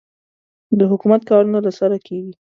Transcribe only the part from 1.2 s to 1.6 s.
کارونه